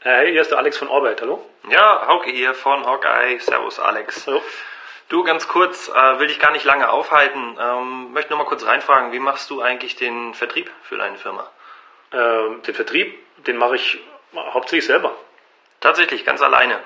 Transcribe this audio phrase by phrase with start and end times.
[0.00, 1.44] Hey, hier ist der Alex von Orbit, hallo?
[1.70, 3.40] Ja, Hauke hier von Hawkeye.
[3.40, 4.28] Servus, Alex.
[4.28, 4.40] Hallo.
[5.08, 7.58] Du, ganz kurz, äh, will dich gar nicht lange aufhalten.
[7.60, 11.50] Ähm, möchte nur mal kurz reinfragen, wie machst du eigentlich den Vertrieb für deine Firma?
[12.12, 13.98] Ähm, den Vertrieb, den mache ich
[14.36, 15.16] hauptsächlich selber.
[15.80, 16.78] Tatsächlich, ganz alleine.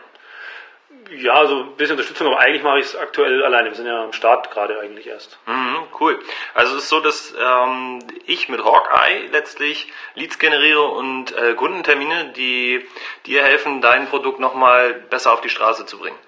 [1.10, 3.68] Ja, so ein bisschen Unterstützung, aber eigentlich mache ich es aktuell alleine.
[3.68, 5.38] Wir sind ja am Start gerade eigentlich erst.
[5.44, 5.61] Mhm,
[6.02, 6.18] cool.
[6.54, 12.32] Also es ist so, dass ähm, ich mit Hawkeye letztlich Leads generiere und äh, Kundentermine,
[12.36, 12.86] die
[13.26, 16.18] dir helfen, dein Produkt nochmal besser auf die Straße zu bringen.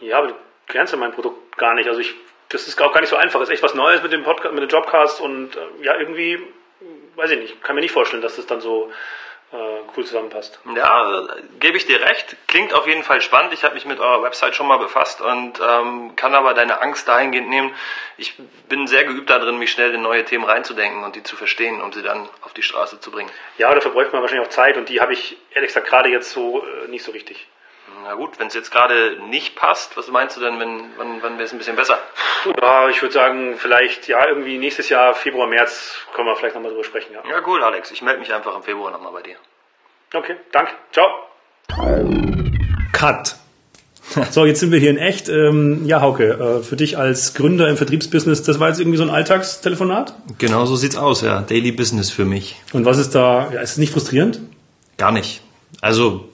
[0.00, 0.34] Ja, aber du
[0.68, 1.88] kennst ja mein Produkt gar nicht.
[1.88, 2.14] Also ich,
[2.50, 3.40] das ist auch gar nicht so einfach.
[3.40, 6.38] Das ist echt was Neues mit dem Podcast, mit dem Jobcast und äh, ja, irgendwie,
[7.16, 8.92] weiß ich nicht, kann mir nicht vorstellen, dass das dann so
[9.96, 10.58] cool zusammenpasst.
[10.74, 12.36] Ja, äh, gebe ich dir recht.
[12.46, 13.52] Klingt auf jeden Fall spannend.
[13.52, 17.08] Ich habe mich mit eurer Website schon mal befasst und ähm, kann aber deine Angst
[17.08, 17.74] dahingehend nehmen.
[18.16, 18.34] Ich
[18.68, 21.92] bin sehr geübt darin, mich schnell in neue Themen reinzudenken und die zu verstehen, um
[21.92, 23.30] sie dann auf die Straße zu bringen.
[23.58, 26.30] Ja, dafür bräuchte man wahrscheinlich auch Zeit und die habe ich ehrlich gesagt gerade jetzt
[26.30, 27.46] so äh, nicht so richtig.
[28.02, 31.34] Na gut, wenn es jetzt gerade nicht passt, was meinst du denn, wenn, wann, wann
[31.34, 31.98] wäre es ein bisschen besser?
[32.60, 36.70] Ja, ich würde sagen, vielleicht ja irgendwie nächstes Jahr, Februar, März, können wir vielleicht nochmal
[36.70, 37.12] drüber sprechen.
[37.14, 37.22] Ja.
[37.28, 37.90] Ja, cool, Alex.
[37.90, 39.36] Ich melde mich einfach im Februar nochmal bei dir.
[40.12, 40.72] Okay, danke.
[40.92, 41.06] Ciao.
[42.92, 43.36] Cut.
[44.30, 45.28] So, jetzt sind wir hier in echt.
[45.28, 49.02] Ähm, ja, Hauke, äh, für dich als Gründer im Vertriebsbusiness, das war jetzt irgendwie so
[49.02, 50.14] ein Alltagstelefonat?
[50.38, 51.42] Genau so sieht's aus, ja.
[51.42, 52.62] Daily Business für mich.
[52.72, 54.40] Und was ist da, ja, ist es nicht frustrierend?
[54.96, 55.42] Gar nicht.
[55.80, 56.28] Also,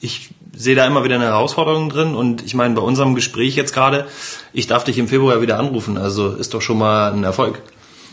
[0.00, 0.30] ich
[0.62, 4.06] sehe da immer wieder eine Herausforderung drin und ich meine, bei unserem Gespräch jetzt gerade,
[4.52, 7.60] ich darf dich im Februar wieder anrufen, also ist doch schon mal ein Erfolg.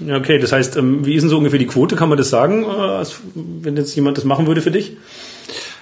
[0.08, 1.95] Okay, das heißt, ähm, wie ist denn so ungefähr die Quote?
[1.95, 3.03] Kann man das sagen, äh,
[3.36, 4.98] wenn jetzt jemand das machen würde für dich?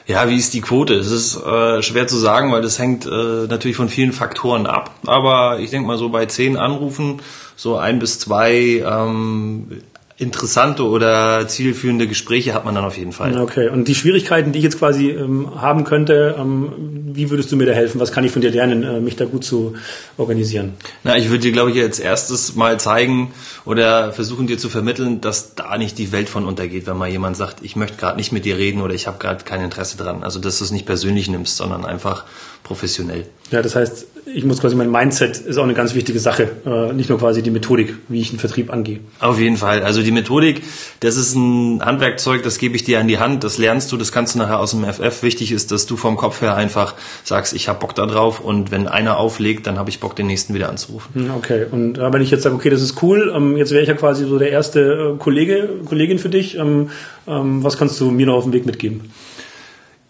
[0.08, 0.94] Ja, wie ist die Quote?
[0.94, 4.92] Es ist äh, schwer zu sagen, weil das hängt äh, natürlich von vielen Faktoren ab.
[5.06, 7.22] Aber ich denke mal so bei zehn Anrufen,
[7.56, 9.82] so ein bis zwei ähm,
[10.18, 13.38] interessante oder zielführende Gespräche hat man dann auf jeden Fall.
[13.38, 16.72] Okay, und die Schwierigkeiten, die ich jetzt quasi ähm, haben könnte, ähm,
[17.14, 18.00] wie würdest du mir da helfen?
[18.00, 19.74] Was kann ich von dir lernen, äh, mich da gut zu
[20.18, 20.74] organisieren?
[21.04, 23.34] Na, ich würde dir, glaube ich, als erstes mal zeigen
[23.66, 27.36] oder versuchen dir zu vermitteln, dass da nicht die Welt von untergeht, wenn mal jemand
[27.36, 30.24] sagt, ich möchte gerade nicht mit dir reden oder ich habe gerade kein Interesse dran.
[30.24, 32.24] Also, dass du es nicht persönlich nimmst, sondern einfach
[32.64, 33.26] professionell.
[33.52, 36.94] Ja, das heißt, ich muss quasi mein Mindset ist auch eine ganz wichtige Sache, äh,
[36.94, 39.00] nicht nur quasi die Methodik, wie ich einen Vertrieb angehe.
[39.20, 39.84] Auf jeden Fall.
[39.84, 40.64] Also die Methodik,
[41.02, 44.12] das ist ein Handwerkzeug, das gebe ich dir an die Hand, das lernst du, das
[44.12, 45.22] kannst du nachher aus dem FF.
[45.22, 48.72] Wichtig ist, dass du vom Kopf her einfach sagst, ich habe Bock da drauf und
[48.72, 51.14] wenn einer auflegt, dann habe ich Bock, den nächsten wieder anzurufen.
[51.14, 53.84] Hm, Okay, und äh, wenn ich jetzt sage, okay, das ist cool, ähm, jetzt wäre
[53.84, 56.90] ich ja quasi so der erste äh, Kollege, Kollegin für dich, ähm,
[57.28, 59.12] ähm, was kannst du mir noch auf den Weg mitgeben?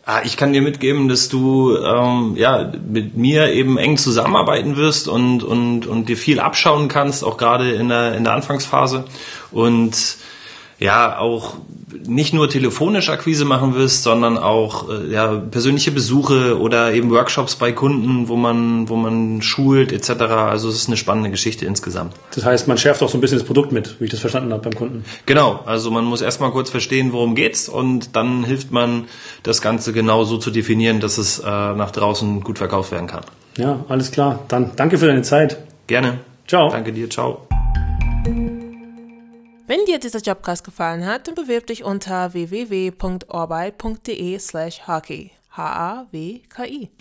[0.07, 5.07] Ah, Ich kann dir mitgeben, dass du ähm, ja mit mir eben eng zusammenarbeiten wirst
[5.07, 9.05] und, und, und dir viel abschauen kannst, auch gerade in der, in der Anfangsphase.
[9.51, 10.17] Und
[10.79, 11.55] ja, auch
[12.05, 17.55] nicht nur telefonisch Akquise machen wirst, sondern auch äh, ja, persönliche Besuche oder eben Workshops
[17.55, 20.09] bei Kunden, wo man, wo man schult etc.
[20.09, 22.13] Also es ist eine spannende Geschichte insgesamt.
[22.33, 24.51] Das heißt, man schärft auch so ein bisschen das Produkt mit, wie ich das verstanden
[24.51, 25.05] habe beim Kunden.
[25.25, 29.05] Genau, also man muss erstmal kurz verstehen, worum geht's und dann hilft man,
[29.43, 33.23] das Ganze genau so zu definieren, dass es äh, nach draußen gut verkauft werden kann.
[33.57, 34.39] Ja, alles klar.
[34.47, 35.57] Dann danke für deine Zeit.
[35.87, 36.19] Gerne.
[36.47, 36.69] Ciao.
[36.69, 37.47] Danke dir, ciao.
[39.67, 45.31] Wenn dir dieser Jobcast gefallen hat, dann bewirb dich unter www.orbit.de slash hockey.
[45.49, 46.91] H-A-W-K-I.